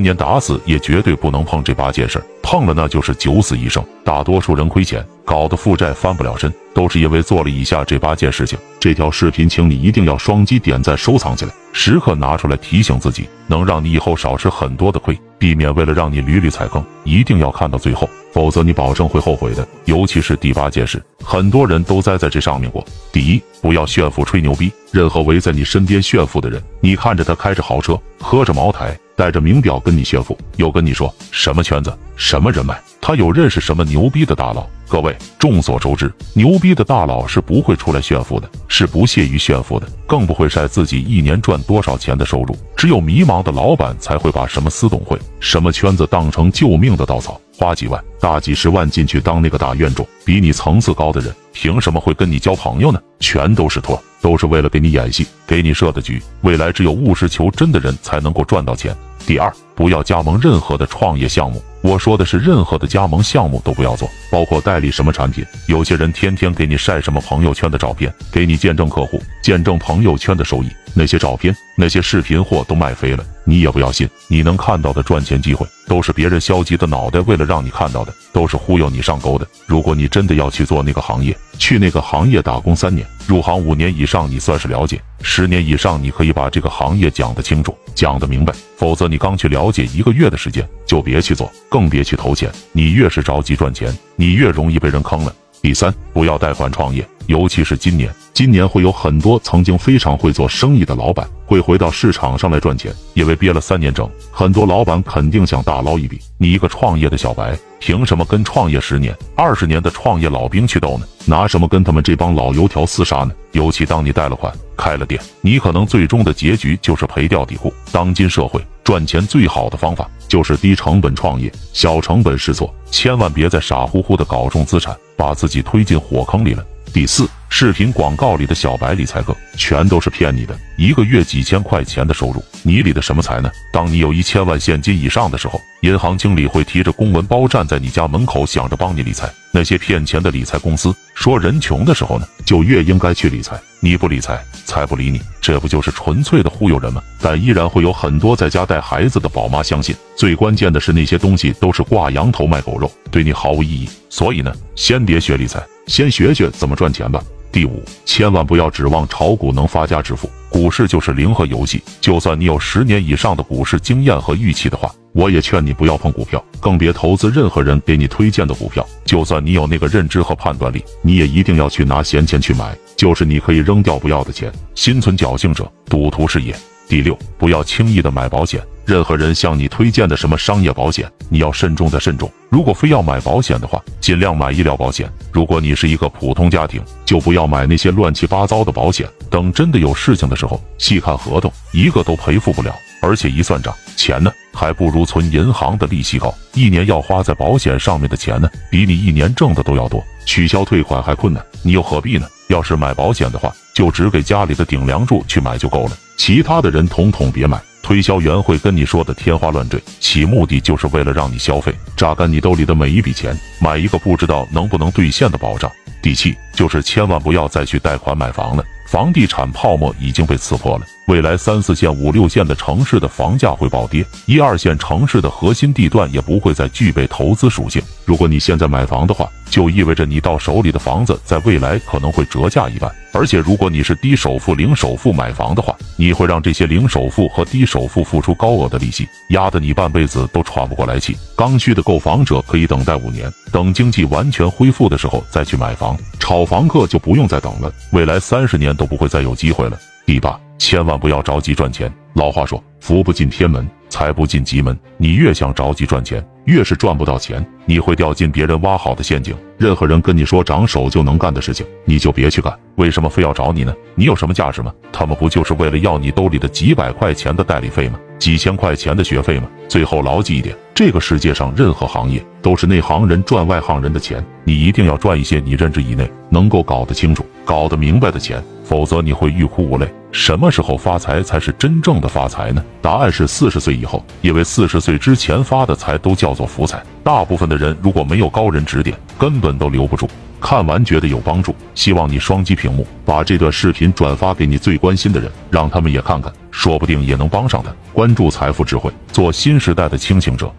[0.00, 3.84] 今年打死也绝对不能碰这八件事，碰了那就是九死一生。
[4.02, 8.58] 大多数人亏钱，搞得负债翻不了身，都是因为做了以下这八件事情。
[8.80, 16.82] 这条视频，请你一定要双击点赞、收藏起来，时刻拿出来提醒自己，能让你以后少吃很多的亏，避免为了让你屡屡踩坑。
[17.04, 19.68] 一定要看到最后，否则你保证会后悔的。
[19.84, 22.82] 尤其是第八件事，很多人都栽在这上面过。
[23.12, 24.72] 第一，不要炫富吹牛逼。
[24.92, 28.98] 任何围在你身边炫富的人，你看着他开着豪车，喝着茅台。
[29.20, 34.66] 带着名表跟你炫富，又跟你说什么圈子、什么人脉，他有认识什么牛逼的大佬。
[34.88, 42.56] 各位众所周知，牛逼的大佬是不会出来炫富的，是不屑于炫富的，更不会晒自己一年赚多少钱的收入。
[42.74, 50.06] 只有迷茫的老板才会把什么私董会、什么圈子当成救命的稻草，花几万、大几十万进去当那个大冤种。
[50.24, 52.98] 比你层次高的人，凭什么会跟你交朋友呢？
[53.20, 56.22] 全都是托，都是为了给你演戏，给你设的局。
[56.40, 58.96] 未来只有务实求真的人才能够赚到钱。
[59.30, 61.62] 第二，不要加盟任何的创业项目。
[61.82, 65.46] 我说的是，任何的加盟项目都不要做，包括代理什么产品。
[65.68, 70.68] 有些人天天给你晒什么朋友圈的照片，给你见证客户、见证朋友圈的收益。
[70.94, 74.10] 那些照片、那些视频货都卖飞了，你也不要信。
[74.26, 79.46] 你能看到的赚钱机会，都是别人消极的脑袋为了让你看到的，都是忽悠你上钩的。
[79.64, 88.54] 如果你真的要去做那个行业，去那个行业打工三年，入行五年以上，你算是了解；十年以上，你可以把这个行业讲得清楚、讲得明白。
[88.78, 92.50] 否则，你刚去了解一个月的时间，就别去做，更别去投钱。
[92.72, 95.34] 你越是着急赚钱，你越容易被人坑了。
[95.60, 98.10] 第三，不要贷款创业，尤其是今年。
[98.40, 106.18] 今年会有很多曾经非常会做生意的老板会回到市场上来赚钱，因为憋了三年整，很多老板肯定想大捞一笔。
[106.38, 111.06] 你一个创业的小白，凭什么跟创业十年、二十年的创业老兵去斗呢？
[111.26, 113.32] 拿什么跟他们这帮老油条厮杀呢？
[113.52, 117.70] 尤其当你贷了款、开了店，你可能最终的结局就是赔掉底裤。
[117.92, 126.64] 当今社会赚钱最好的方法就是低成本创业，小成本试错，千万别再傻乎乎的搞重资产，把自己推进火坑里了。
[126.92, 133.48] 第四，视频广告里的小白理财课全都是骗你的，一个月几千块钱的收入，你理的什么财呢？
[133.72, 139.30] 当你有一千万现金以上的时候，银行经理会提着公文包站在你家门口，想着帮你理财。
[139.52, 143.56] 那些骗钱的理财公司说人穷的时候呢，就越应该去理财。
[143.78, 147.00] 你不理财，财不理你，这不就是纯粹的忽悠人吗？
[147.20, 149.94] 但依然会有很多在家带孩子的宝妈相信。
[150.16, 153.88] 最关键的是，那些东西都是挂羊头卖狗肉，对你毫无意义。
[154.08, 155.62] 所以呢，先别学理财。
[155.90, 157.20] 先学学怎么赚钱吧。
[157.50, 161.82] 第五，千万不要指望炒股能发家致富，股市就是零和游戏。
[162.00, 168.86] 就算你有十年以上的股市经验和预期的话，我也劝你不要碰股票，更别投资任何人给你推荐的股票。
[169.04, 174.52] 就算你有那个认知和判断力，你也一定要去拿闲钱去买，就是你可以扔掉不要的钱。
[174.76, 176.54] 心存侥幸者，赌徒是也。
[176.90, 178.60] 第六，不要轻易的买保险。
[178.84, 182.28] 任何人向你推荐的什么商业保险，你要慎重再慎重。
[182.48, 185.08] 如果非要买保险的话，尽量买医疗保险。
[185.30, 189.08] 如果你是一个普通家庭，就不要买那些乱七八糟的保险。
[189.30, 192.74] 等真的有事情的时候，细看合同，一个都赔付不了。
[193.00, 196.34] 而且一算账，钱呢，还不如存银行的利息高。
[196.54, 200.02] 一年要花在保险上面的钱呢，比你一年挣的都要多。
[200.26, 202.26] 取消退款还困难，你又何必呢？
[202.48, 205.92] 要是买保险的话，就只给家里的顶梁柱去买就够了。
[206.22, 215.72] 其他的人统统别买，推销员会跟你说的天花乱坠，其目的就是为了让你消费，榨干你兜里的每一笔钱，买一个不知道能不能兑现的保障。
[216.02, 220.84] 第七，就是千万不要再去贷款买房了，房地产泡沫已经被刺破了。
[221.06, 227.82] 未来三四线、五六线的城市的房价会暴跌，一二线城市的核心地段也不会再具备投资属性。
[228.04, 232.90] 如果你现在买房的话，就意味着你到手里的房子在未来可能会折价一半。
[233.12, 241.14] 而且，如果你是低首付、零首付买房的话，你会让这些零首付和低首付付出高额的利息，压得你半辈子都喘不过来气。
[241.36, 245.94] 刚需的购房者可以等待五年，等经济完全恢复的时候再去买房。
[246.18, 249.78] 炒房客就不用再等了，未来三十年都不会再有机会了。
[250.06, 250.40] 第八。
[250.56, 251.90] 千万不要着急赚钱。
[252.12, 254.78] 老话说，福不进天门，财不进急门。
[254.98, 257.44] 你越想着急赚钱，越是赚不到钱。
[257.64, 259.34] 你会掉进别人挖好的陷阱。
[259.60, 262.50] 任何人跟你说长手就能干的事情，你就别去干。
[262.76, 263.74] 为什么非要找你呢？
[263.94, 264.72] 你有什么价值吗？
[264.90, 268.00] 他们不就是为了要你兜里的几百块钱的代理费吗？
[268.18, 269.46] 几千块钱的学费吗？
[269.68, 274.24] 最后牢记一点：这个世界上任何行业都是内行人赚外行人的钱。
[274.44, 278.42] 你一定要赚一些你认知以内、能够搞得清楚、搞得明白的钱。
[278.70, 279.92] 否则你会欲哭无泪。
[280.12, 282.64] 什么时候发财才是真正的发财呢？
[282.80, 286.80] 答案是四十岁以后，因为四十岁之前发的财都叫做福财。
[287.02, 290.08] 大部分的人如果没有高人指点，根本都留不住。
[290.40, 297.74] 看完觉得有帮助，希望你双击屏幕，把这段视频转发给你最关心的人，让他们也看看，说不定也能帮上他。
[297.92, 300.50] 关注财富智慧，做新时代的清醒者。